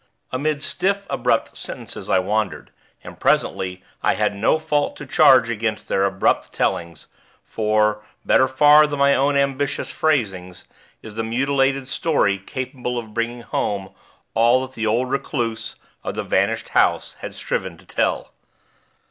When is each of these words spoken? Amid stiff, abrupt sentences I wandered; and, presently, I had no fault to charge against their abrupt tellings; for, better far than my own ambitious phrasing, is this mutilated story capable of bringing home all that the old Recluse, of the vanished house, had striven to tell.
Amid 0.31 0.63
stiff, 0.63 1.05
abrupt 1.11 1.55
sentences 1.55 2.09
I 2.09 2.17
wandered; 2.17 2.71
and, 3.03 3.19
presently, 3.19 3.83
I 4.01 4.15
had 4.15 4.35
no 4.35 4.57
fault 4.57 4.95
to 4.95 5.05
charge 5.05 5.47
against 5.51 5.87
their 5.87 6.05
abrupt 6.05 6.51
tellings; 6.51 7.05
for, 7.43 8.03
better 8.25 8.47
far 8.47 8.87
than 8.87 8.97
my 8.97 9.13
own 9.13 9.37
ambitious 9.37 9.91
phrasing, 9.91 10.49
is 10.49 10.65
this 11.13 11.17
mutilated 11.23 11.87
story 11.87 12.39
capable 12.39 12.97
of 12.97 13.13
bringing 13.13 13.43
home 13.43 13.91
all 14.33 14.65
that 14.65 14.73
the 14.73 14.87
old 14.87 15.11
Recluse, 15.11 15.75
of 16.03 16.15
the 16.15 16.23
vanished 16.23 16.69
house, 16.69 17.15
had 17.19 17.35
striven 17.35 17.77
to 17.77 17.85
tell. 17.85 18.31